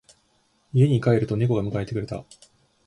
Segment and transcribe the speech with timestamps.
[0.73, 2.25] 家に帰ると猫が迎えてくれた。